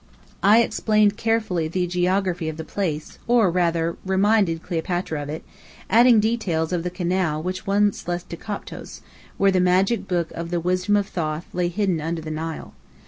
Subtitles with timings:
[0.41, 5.43] I explained carefully the geography of the place, or rather, "reminded" Cleopatra of it,
[5.91, 9.01] adding details of the canal which once led to Koptos,
[9.37, 12.73] where the magic book of the Wisdom of Thoth lay hidden under the Nile.